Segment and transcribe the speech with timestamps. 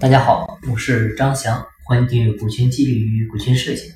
[0.00, 3.92] 大家好，我是张翔，欢迎订阅股权激励与股权设计。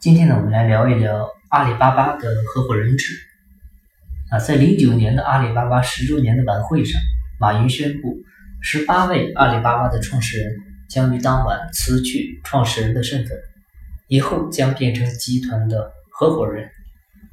[0.00, 3.14] 今天呢，我们来聊一聊阿里巴巴的合伙人制。
[4.30, 6.98] 啊，在零九年的阿里巴巴十周年的晚会上，
[7.38, 8.22] 马云宣布，
[8.62, 10.56] 十八位阿里巴巴的创始人
[10.88, 13.36] 将于当晚辞去创始人的身份，
[14.08, 16.70] 以后将变成集团的合伙人。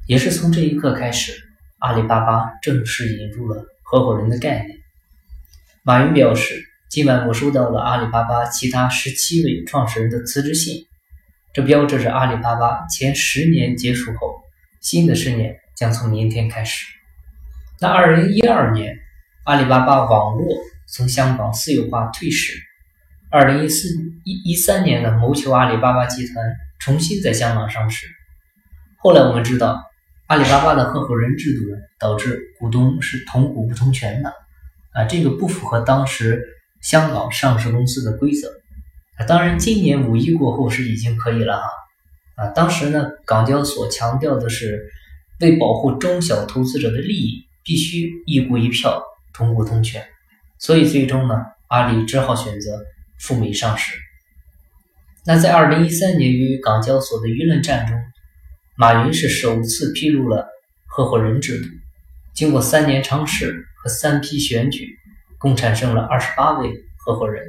[0.06, 1.32] 也是从这一刻开始，
[1.78, 4.78] 阿里巴巴正式引入了合伙人的概念。
[5.82, 6.66] 马云表示。
[6.90, 10.88] 今晚我收到了阿里巴巴其他十七位创始人的辞职信，
[11.54, 14.34] 这标志着阿里巴巴前十年结束后，
[14.80, 16.84] 新的十年将从明天开始。
[17.80, 18.98] 那二零一二年，
[19.44, 20.44] 阿里巴巴网络
[20.92, 22.54] 从香港私有化退市。
[23.30, 23.88] 二零一四
[24.24, 26.44] 一一三年呢，谋求阿里巴巴集团
[26.80, 28.08] 重新在香港上市。
[28.96, 29.80] 后来我们知道，
[30.26, 34.34] 阿里巴巴的合伙人制度呢，导致股东是同股不同权的，
[34.90, 36.56] 啊，这个不符合当时。
[36.80, 38.48] 香港上市公司的规则
[39.18, 41.68] 啊，当然今年五一过后是已经可以了哈
[42.36, 42.48] 啊。
[42.48, 44.82] 当时呢，港交所强调的是
[45.40, 49.02] 为保护中小投资者的利益，必须一股一票
[49.34, 50.02] 同股同权，
[50.58, 51.34] 所以最终呢，
[51.68, 52.82] 阿里只好选择
[53.18, 53.94] 赴美上市。
[55.26, 57.96] 那在二零一三年与港交所的舆论战中，
[58.76, 60.48] 马云是首次披露了
[60.86, 61.68] 合伙人制度，
[62.34, 64.96] 经过三年尝试和三批选举。
[65.40, 67.42] 共产生了二十八位合伙人。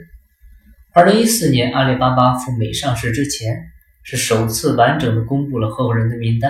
[0.93, 3.69] 二零一四年，阿里巴巴赴美上市之前，
[4.01, 6.49] 是首次完整的公布了合伙人的名单。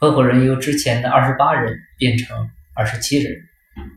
[0.00, 3.32] 合伙人由之前的二十八人变成二十七人，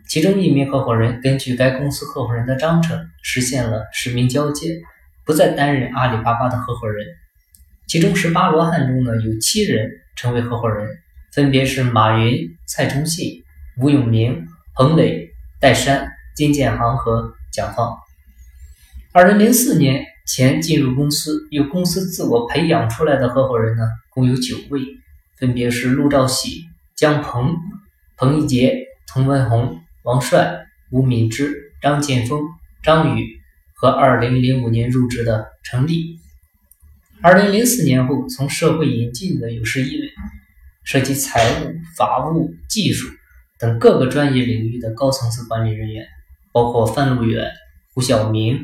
[0.07, 4.79] 其中一名合伙人根据该公司合伙人的章程实现了实名交接，
[5.25, 7.07] 不再担任阿里巴巴的合伙人。
[7.87, 10.87] 其中十八罗汉中呢，有七人成为合伙人，
[11.33, 13.43] 分别是马云、蔡崇信、
[13.79, 15.27] 吴永明、彭磊、
[15.59, 16.10] 戴珊。
[16.35, 17.97] 金建行和蒋方。
[19.13, 24.81] 二零零四年前进入公司，由公司自我培养出来的合伙人呢，共有九位，
[25.37, 26.63] 分别是陆兆禧、
[26.95, 27.55] 江鹏、
[28.15, 32.41] 彭一杰、童文红、王帅、吴敏之、张建峰、
[32.81, 33.27] 张宇
[33.73, 36.19] 和二零零五年入职的陈立。
[37.21, 40.07] 二零零四年后从社会引进的有十一位，
[40.83, 43.09] 涉及财务、法务、技术
[43.59, 46.05] 等各个专业领域的高层次管理人员。
[46.51, 47.51] 包括范路远、
[47.93, 48.59] 胡晓明、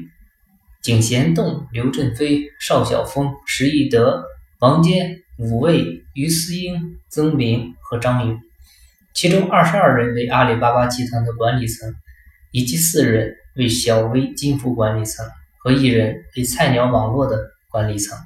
[0.81, 4.23] 景贤栋、刘振飞、邵晓峰、石义德、
[4.59, 8.39] 王坚、武卫、于思英、曾明和张勇，
[9.13, 11.93] 其中二十二人为阿里巴巴集团的管理层，
[12.51, 15.25] 以及四人为小微金服管理层
[15.59, 17.39] 和一人为菜鸟网络的
[17.69, 18.17] 管理层。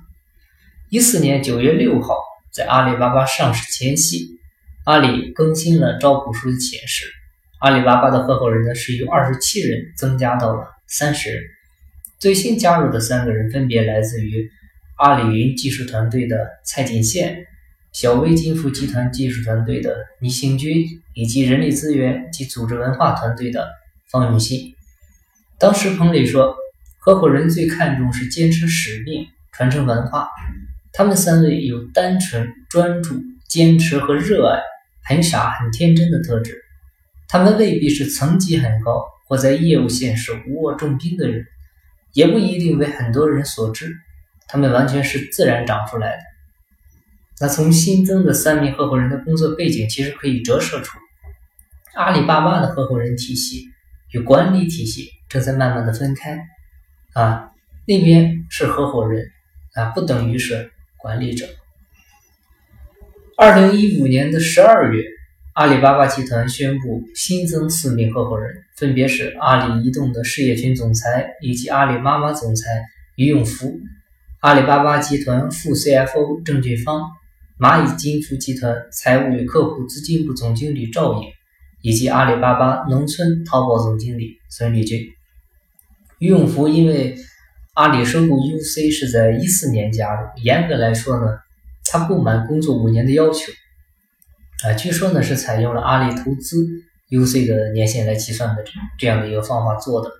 [0.90, 2.16] 一四年九月六号，
[2.54, 4.28] 在阿里巴巴上市前夕，
[4.86, 7.06] 阿里更新了招股书的显示。
[7.62, 11.44] 阿里巴巴的合伙人呢是由二十七人增加到了三十人，
[12.18, 14.50] 最新加入的三个人分别来自于
[14.98, 17.46] 阿里云技术团队的蔡锦宪、
[17.92, 20.84] 小微金服集团技术团队的倪兴军，
[21.14, 23.70] 以及人力资源及组织文化团队的
[24.10, 24.74] 方永新。
[25.60, 26.56] 当时彭磊说，
[26.98, 30.28] 合伙人最看重是坚持使命、传承文化。
[30.94, 34.60] 他们三位有单纯、专注、坚持和热爱，
[35.04, 36.60] 很傻、很天真的特质。
[37.31, 41.47] 他们未必是层级很高或在业务线是无握重兵的人，
[42.12, 43.96] 也不一定为很多人所知。
[44.50, 46.24] 他们完全是自然长出来的。
[47.40, 50.97] 那从新增的三名合伙人的工作背景，其实可以折射出，
[51.94, 53.70] 阿里巴巴的合伙人体系
[54.12, 56.38] 与管理体系正在慢慢的分开。
[57.14, 57.53] 啊，
[57.88, 59.31] 那边是合伙人
[59.75, 61.47] 啊，不等于是管理者。
[63.38, 65.02] 二零一五年的十二月。
[65.54, 72.70] 阿里巴巴集团宣布新增四名合伙人，分别是阿里移动的事业群总裁以及阿里妈妈总裁
[73.18, 73.78] 于永福，
[74.40, 77.04] 阿里巴巴集团副 CFO 郑俊芳，
[77.60, 81.28] 蚂蚁金服集团财务与客户资金部总经理赵颖，
[81.82, 85.02] 以及阿里巴巴农村淘宝总经理孙立军。
[86.20, 87.18] 于永福因为
[87.74, 91.40] 阿里收购 UC 是在一四年加入，严格来说呢，
[91.84, 93.52] 他不满工作五年的要求。
[94.63, 96.63] 啊，据说呢是采用了阿里投资
[97.09, 98.63] UC 的年限来计算的
[98.99, 100.11] 这样的一个方法做的，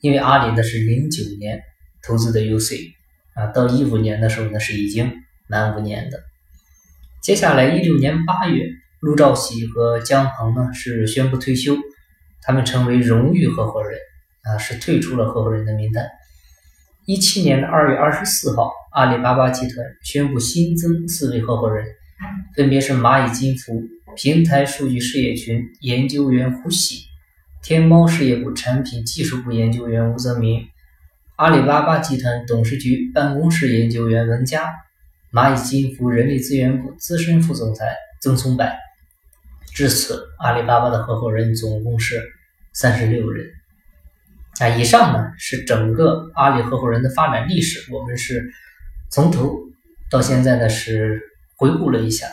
[0.00, 1.60] 因为阿里呢是零九年
[2.02, 2.92] 投资的 UC，
[3.34, 5.12] 啊，到一五年的时候呢是已经
[5.48, 6.18] 满五年的。
[7.22, 8.64] 接下来一六年八月，
[9.00, 11.76] 陆兆禧和姜鹏呢是宣布退休，
[12.40, 13.98] 他们成为荣誉合伙人，
[14.44, 16.08] 啊，是退出了合伙人的名单。
[17.04, 21.84] 一七年的二月二十四号，阿里巴巴集团宣布新增四位合伙人。
[22.56, 23.82] 分别是蚂蚁金服
[24.16, 27.04] 平台数据事业群研究员胡喜，
[27.62, 30.66] 天猫事业部产品技术部研究员吴泽明，
[31.36, 34.74] 阿里巴巴集团董事局办公室研究员文佳，
[35.32, 38.66] 蚂蚁金服人力资源部资深副总裁曾松柏。
[39.72, 42.20] 至此，阿里巴巴的合伙人总共是
[42.72, 43.46] 三十六人。
[44.58, 48.50] 啊，以上呢是整个阿里合伙人的发展历史，我们是
[49.08, 49.56] 从头
[50.10, 51.22] 到现在呢是
[51.60, 52.26] 回顾了一下。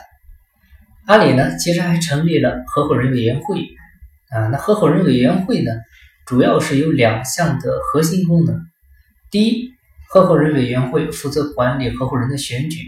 [1.06, 3.59] 阿里呢其实还成立了合伙人委员会
[4.29, 5.71] 啊，那合伙人委员会呢
[6.25, 8.57] 主要是有两项的核心功能。
[9.29, 9.74] 第一，
[10.09, 12.79] 合伙人委员会负责管理合伙人的选举、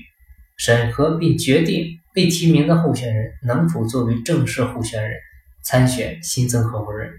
[0.58, 5.20] 审核并决定被提名的候选人能否作为正式候选人
[5.62, 7.12] 参选新增合伙人。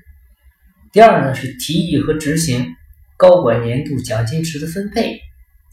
[0.92, 2.74] 第二呢，是提议和执行
[3.18, 5.20] 高管年度奖金池的分配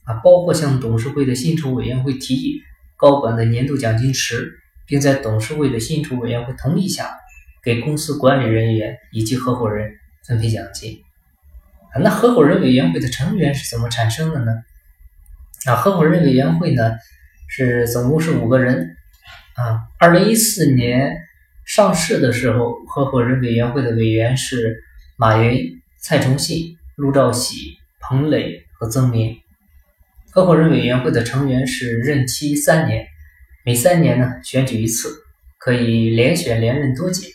[0.03, 2.61] 啊，包括向董事会的薪酬委员会提议
[2.97, 4.51] 高管的年度奖金池，
[4.87, 7.17] 并在董事会的薪酬委员会同意下，
[7.63, 9.91] 给公司管理人员以及合伙人
[10.25, 11.01] 分配奖金。
[11.93, 14.51] 啊那合伙人委员会的成员是怎么产生的呢？
[15.65, 16.91] 啊，合伙人委员会呢
[17.47, 18.95] 是总共是五个人
[19.55, 19.87] 啊。
[19.99, 21.15] 二零一四年
[21.65, 24.83] 上市的时候，合伙人委员会的委员是
[25.17, 29.37] 马云、蔡崇信、陆兆禧、彭磊和曾明。
[30.37, 33.07] 合伙人委员会的成员是任期三年，
[33.65, 35.09] 每三年呢选举一次，
[35.57, 37.29] 可以连选连任多届。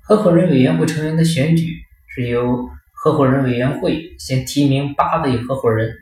[0.00, 1.66] 合伙人委员会成员的选举
[2.06, 2.70] 是由。
[2.92, 5.92] 合伙人委员会先提名八位合伙人，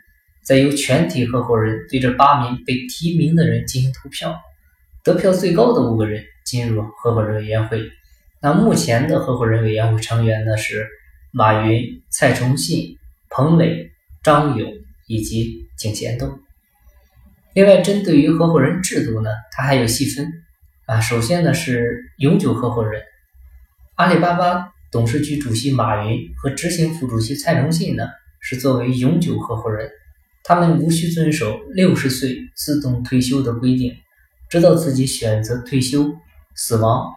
[0.44, 4.38] 再由全体合伙人对这八名被提名的人进行投票，
[5.02, 7.80] 得票最高的五个人进入合伙人委员会。
[8.42, 10.86] 那目前的合伙人委员会成员呢是
[11.32, 12.98] 马云、蔡崇信、
[13.30, 13.90] 彭磊、
[14.22, 14.70] 张勇
[15.08, 16.38] 以及井贤栋。
[17.54, 20.30] 另外，针对于合伙人制度呢，它还有细分
[20.86, 21.00] 啊。
[21.00, 23.02] 首先呢是永久合伙人，
[23.96, 24.72] 阿里巴巴。
[24.92, 28.06] 董事局主席马云和执行副主席蔡崇信呢，
[28.40, 29.90] 是作为永久合伙人，
[30.44, 33.94] 他们无需遵守六十岁自动退休的规定，
[34.50, 36.14] 直到自己选择退休、
[36.54, 37.10] 死亡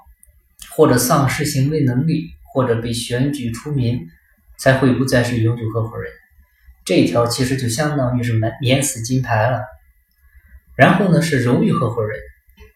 [0.71, 3.99] 或者丧失行为能力，或者被选举除名，
[4.57, 6.09] 才会不再是永久合伙人。
[6.85, 9.61] 这一条其实就相当于是免免死金牌了。
[10.77, 12.17] 然后呢是荣誉合伙人，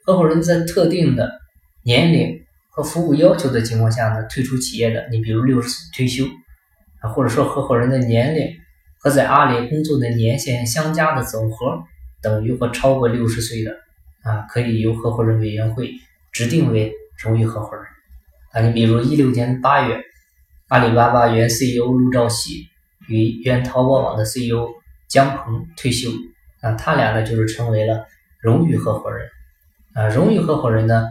[0.04, 1.32] 合伙人在特定的
[1.84, 2.42] 年龄。
[2.72, 6.24] 和服务要求的情况下呢，退出企业的，你比如六十岁退休
[7.02, 8.48] 啊，或者说合伙人的年龄
[9.00, 11.84] 和在阿里工作的年限相加的总和
[12.22, 13.72] 等于或超过六十岁的
[14.22, 15.92] 啊，可以由合伙人委员会
[16.32, 17.86] 指定为荣誉合伙人
[18.54, 18.62] 啊。
[18.62, 20.00] 你比如一六年八月，
[20.70, 22.69] 阿里巴巴原 CEO 陆兆禧
[23.10, 24.70] 与原淘宝网的 CEO
[25.10, 26.10] 姜鹏退休
[26.62, 28.06] 啊，他俩呢就是成为了
[28.40, 29.28] 荣誉合伙人
[29.94, 30.08] 啊。
[30.08, 31.10] 荣誉合伙人呢。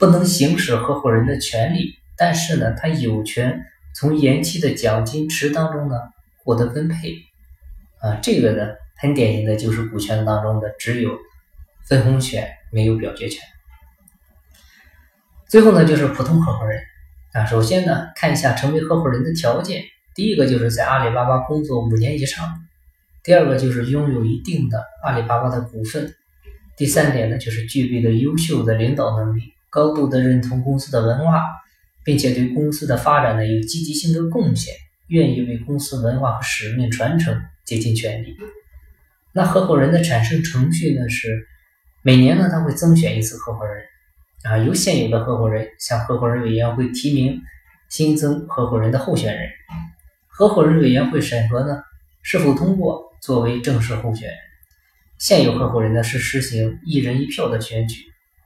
[0.00, 3.66] 不能行使合伙人的权利，但是呢，他有权
[3.96, 5.96] 从延期的奖金池当中呢
[6.44, 7.16] 获得分配。
[8.00, 11.18] 啊，这个呢很典型的就是股权当中的只有
[11.88, 13.42] 分红权，没有表决权。
[15.48, 16.80] 最后呢就是普通合伙人。
[17.32, 19.82] 啊，首先呢看一下成为合伙人的条件，
[20.18, 22.44] 第一个就是在阿里巴巴工作五年以上，
[23.22, 26.12] 第二个就是拥有一定的阿里巴巴的股份，
[26.76, 29.42] 第三点呢就是具备了优秀的领导能力。
[29.70, 31.44] 高度的认同公司的文化，
[32.04, 34.74] 并且对公司的发展呢有积极性的贡献，
[35.06, 38.36] 愿意为公司文化和使命传承竭尽全力。
[39.32, 41.46] 那合伙人的产生程序呢是
[42.02, 43.84] 每年呢他会增选一次合伙人
[44.42, 47.40] 啊，由现有的合伙人向合伙人委员会提名
[47.88, 49.48] 新增合伙人的候选人，
[50.38, 51.82] 合伙人委员会审核呢
[52.22, 54.36] 是否通过作为正式候选人。
[55.18, 57.96] 现有合伙人呢是实行一人一票的选举。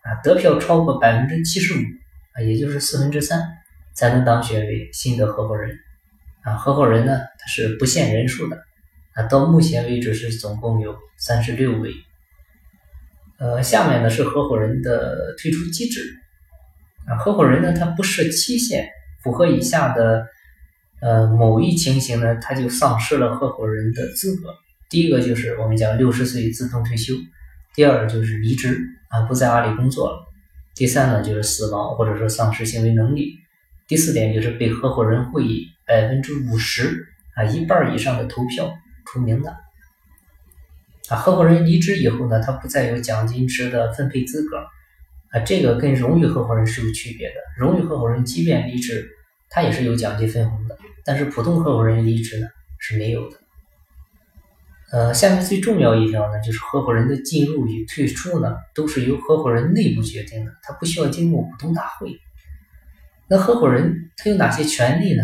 [0.01, 1.83] 啊，得票超过百分之七十五
[2.33, 3.43] 啊，也就是四分之三，
[3.95, 5.77] 才能当选为新的合伙人。
[6.41, 8.57] 啊，合伙人呢，他是不限人数的。
[9.13, 11.93] 啊，到目前为止是总共有三十六位。
[13.39, 16.01] 呃，下面呢是合伙人的退出机制。
[17.07, 18.89] 啊，合伙人呢，他不设期限，
[19.23, 20.27] 符合以下的
[21.03, 24.55] 呃某一情形呢，他就丧失了合伙人的资格。
[24.89, 27.15] 第一个就是我们讲六十岁自动退休。
[27.75, 28.79] 第二就是离职
[29.09, 30.27] 啊，不在阿里工作了。
[30.75, 33.35] 第三呢就是死亡或者说丧失行为能力。
[33.89, 38.73] 第四点就是被合伙人会议百分之五十啊一半以上的投票
[39.05, 39.51] 除名的。
[41.09, 44.59] 啊，合伙人离职以后呢，他不再有奖金池的分配资格
[45.31, 47.35] 啊，这个跟荣誉合伙人是有区别的。
[47.59, 49.09] 荣誉合伙人即便离职，
[49.55, 53.37] 他也是有奖金分红的，但是普通合伙人离职呢是没有的。
[54.91, 62.19] 呃，下面最重要一条呢，就是合伙人的进入与退出呢，都是由合伙人内部决定的，他不需要经过股东大会。
[63.29, 65.23] 那合伙人他有哪些权利呢？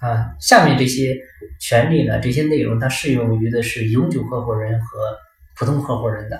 [0.00, 0.34] 啊。
[0.38, 1.18] 下面这些
[1.58, 4.86] 权利呢，这些内容它适用于的是永久合伙人和
[5.56, 6.38] 普通合伙人的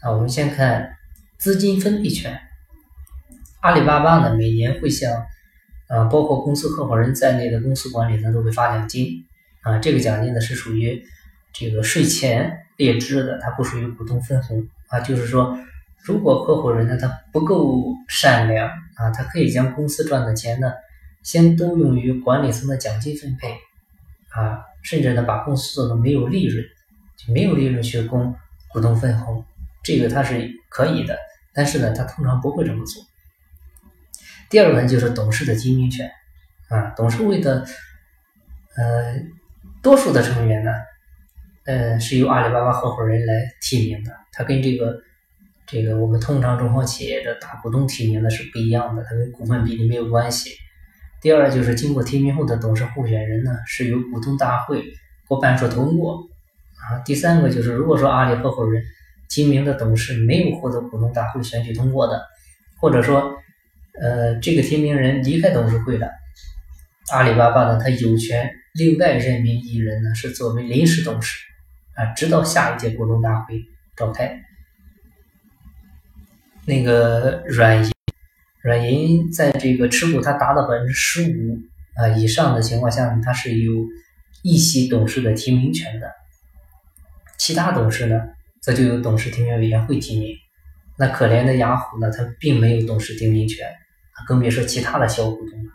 [0.00, 0.12] 啊。
[0.12, 0.96] 我们先看
[1.38, 2.38] 资金分配权。
[3.60, 5.24] 阿里巴巴呢，每年会向
[5.92, 9.24] 啊包括公司合伙人在内的公司管理层都会发奖金
[9.60, 9.78] 啊。
[9.78, 11.04] 这个奖金呢是属于
[11.52, 15.00] 这个税前列支的，它不属于股东分红啊。
[15.00, 15.58] 就是说。
[16.04, 20.72] 如果合伙人呢，他不够善良啊，他可以将公司赚的钱呢，
[21.22, 23.50] 先都用于管理层的奖金分配
[24.30, 26.64] 啊，甚至呢，把公司做的没有利润，
[27.16, 28.34] 就没有利润去供
[28.72, 29.44] 股东分红，
[29.84, 31.16] 这个他是可以的，
[31.54, 33.00] 但是呢，他通常不会这么做。
[34.52, 36.08] 第二个呢，就是董事的提名权
[36.68, 37.64] 啊，董事会的
[38.76, 39.14] 呃
[39.82, 40.70] 多数的成员呢，
[41.64, 43.32] 呃，是由阿里巴巴合伙人来
[43.62, 45.00] 提名的，他跟这个。
[45.64, 50.50] 这个我们通常中小企业的大股东提名的是不一样的，它跟股份比例没有关系。
[51.22, 54.82] 第二就是经过提名后的董事候选人呢，是由股东大会
[55.26, 56.18] 过半数通过
[56.76, 56.98] 啊。
[57.06, 58.82] 第三个就是如果说阿里合伙人
[59.30, 62.22] 提名的董事没有获得股东大会选举通过的，
[62.78, 63.32] 或者说
[64.00, 66.08] 呃这个提名人离开董事会了，
[67.12, 71.38] 阿里巴巴呢，它有权另外任命一人呢，是作为临时董事
[71.94, 73.60] 啊，直到下一届股东大会
[73.96, 74.40] 召开。
[76.64, 77.92] 那个软银，
[78.62, 81.58] 软银在这个持股它达到百分之十五
[81.96, 83.72] 啊以上的情况下呢，它是有
[84.42, 86.10] 一席董事的提名权的。
[87.36, 88.20] 其他董事呢，
[88.62, 90.34] 则就由董事提名委员会提名。
[90.96, 93.66] 那可怜的雅虎呢，它并没有董事提名权，
[94.26, 95.70] 更别说其他的小股东了。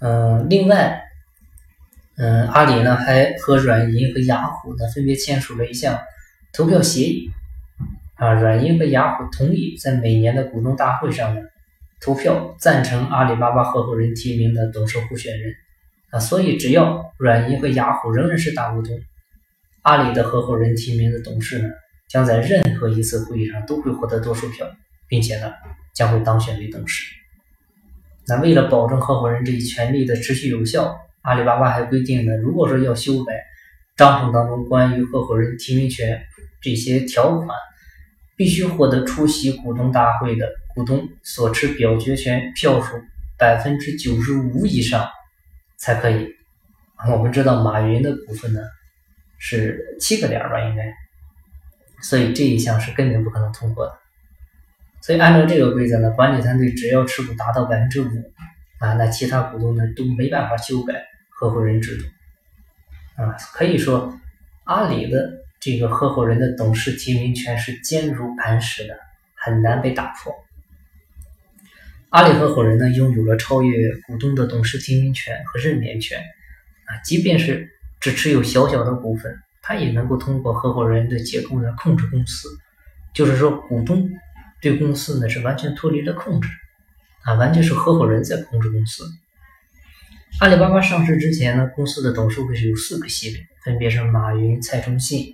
[0.00, 1.02] 嗯，另外，
[2.16, 5.98] 嗯，阿里呢还和软银和雅虎呢分别签署了一项
[6.52, 7.30] 投票协议。
[8.14, 11.40] 啊，软银和雅虎同意在每年的股东大会上呢
[12.00, 15.52] 投票赞成阿里巴巴合伙人提名的董事候选人
[16.10, 18.98] 啊，所以只要软银和雅虎仍然是大股东，
[19.82, 21.68] 阿里的合伙人提名的董事呢
[22.08, 24.66] 将在任何一次会议上都会获得多数票，
[25.08, 25.52] 并且呢
[25.98, 27.12] 将会当选为董事。
[28.28, 33.32] 那为了保证合伙人这一权利的持续有效，阿里巴巴还规定呢，如果说要修改
[33.96, 36.22] 章程当中关于合伙人提名权
[36.62, 37.48] 这些条款。
[38.38, 42.94] 必须获得出席股东大会的股东所持表决权票数
[43.36, 45.10] 百分之九十五以上
[45.76, 46.28] 才可以。
[47.10, 48.60] 我们知道马云的股份呢
[49.38, 50.84] 是七个点吧，应该，
[52.00, 53.98] 所以这一项是根本不可能通过的。
[55.02, 58.08] 所以按照这个规则呢，管理团队只要持股达到百分之五
[58.78, 62.04] 啊，那其他股东呢都没办法修改合伙人制度
[63.22, 63.36] 啊。
[63.52, 64.18] 可以说
[64.64, 65.44] 阿里的。
[65.60, 68.96] 这个合伙人的董事提名权是坚如磐石的，
[69.34, 70.32] 很难被打破。
[72.10, 76.20] 阿里合伙人呢，拥有了超越股东的董事提名权和任免权
[76.86, 82.48] 啊，即便是只持有小小的股份，他也能够通过合伙人的结构呢控制公司。
[83.12, 84.08] 就是说，股东
[84.60, 86.48] 对公司呢是完全脱离了控制
[87.24, 89.04] 啊，完全是合伙人在控制公司。
[90.40, 95.32] 阿里巴巴上市之前呢，公司的董事会是有四个席位，分别是马云、蔡崇信。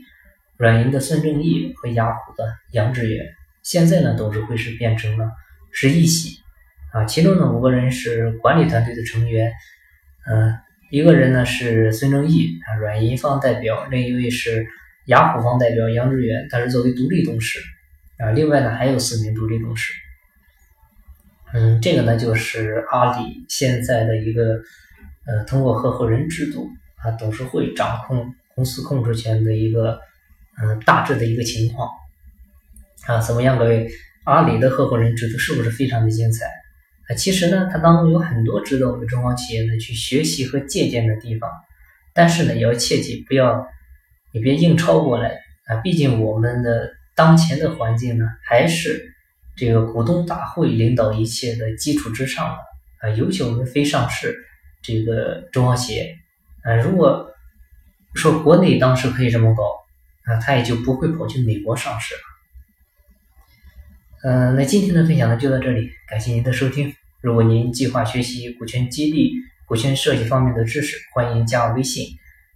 [0.56, 3.26] 软银的孙正义和雅虎的杨致远，
[3.64, 5.28] 现在呢董事会是变成了
[5.72, 6.38] 十一席
[6.92, 9.50] 啊，其中呢五个人是管理团队的成员，
[10.30, 10.54] 嗯，
[10.92, 14.64] 一个人呢是孙正义啊，软银方代表，另一位是
[15.06, 17.58] 雅虎方代表杨致远，他是作为独立董事
[18.18, 19.92] 啊，另外呢还有四名独立董事，
[21.52, 24.60] 嗯，这个呢就是阿里现在的一个
[25.26, 30.00] 呃通过合伙人制度啊，董事会掌控公司控制权的一个。
[30.56, 31.90] 嗯，大致的一个情况
[33.08, 33.90] 啊，怎么样，各位？
[34.22, 36.46] 阿里的合伙人制度是不是非常的精彩？
[37.08, 41.50] 啊，其实呢，它当中有很多值得我们中小企业呢去学习和借鉴的地方，
[42.14, 43.66] 但是呢，也要切记不要，
[44.32, 49.14] 你别硬抄过来啊，毕竟我们的当前的环境呢，还是
[49.56, 54.44] 这个股东大会领导一切的基础之上的啊，尤其我们非上市
[54.82, 56.16] 这个中小企业
[56.62, 57.30] 啊，如果
[58.14, 59.62] 说国内当时可以这么搞。
[60.26, 62.20] 啊，他也就不会跑去美国上市了。
[64.22, 66.94] 嗯，那今天的分享呢就到这里，感谢您的收听。
[67.20, 69.34] 如果您计划学习股权激励、
[69.66, 72.06] 股权设计方面的知识，欢迎加我微信，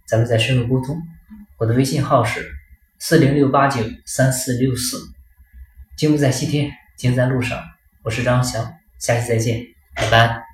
[0.07, 0.99] 咱们再深入沟通。
[1.59, 2.51] 我的微信号是
[2.99, 4.97] 四零六八九三四六四。
[5.97, 7.63] 金不在西天，金在路上。
[8.03, 9.61] 我是张翔，下期再见，
[9.95, 10.48] 拜拜。